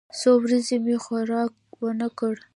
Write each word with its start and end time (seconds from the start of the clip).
څو 0.19 0.31
ورځې 0.43 0.75
مې 0.83 0.95
خوراک 1.03 1.53
ونه 1.81 2.07
کړ. 2.19 2.33